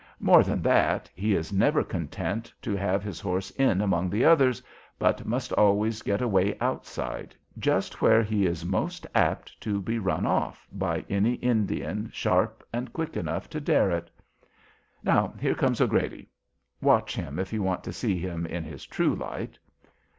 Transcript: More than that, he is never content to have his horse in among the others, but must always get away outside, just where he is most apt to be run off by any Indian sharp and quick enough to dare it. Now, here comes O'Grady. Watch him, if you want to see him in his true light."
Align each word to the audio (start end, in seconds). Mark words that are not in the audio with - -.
More 0.19 0.41
than 0.41 0.63
that, 0.63 1.11
he 1.13 1.35
is 1.35 1.53
never 1.53 1.83
content 1.83 2.51
to 2.63 2.75
have 2.75 3.03
his 3.03 3.19
horse 3.19 3.51
in 3.51 3.81
among 3.81 4.09
the 4.09 4.25
others, 4.25 4.59
but 4.97 5.27
must 5.27 5.51
always 5.53 6.01
get 6.01 6.23
away 6.23 6.57
outside, 6.59 7.35
just 7.59 8.01
where 8.01 8.23
he 8.23 8.47
is 8.47 8.65
most 8.65 9.05
apt 9.13 9.61
to 9.61 9.79
be 9.79 9.99
run 9.99 10.25
off 10.25 10.65
by 10.71 11.05
any 11.07 11.33
Indian 11.33 12.09
sharp 12.11 12.67
and 12.73 12.91
quick 12.91 13.15
enough 13.15 13.47
to 13.51 13.61
dare 13.61 13.91
it. 13.91 14.09
Now, 15.03 15.35
here 15.39 15.53
comes 15.53 15.79
O'Grady. 15.79 16.29
Watch 16.81 17.15
him, 17.15 17.37
if 17.37 17.53
you 17.53 17.61
want 17.61 17.83
to 17.83 17.93
see 17.93 18.17
him 18.17 18.47
in 18.47 18.63
his 18.63 18.87
true 18.87 19.13
light." 19.13 19.59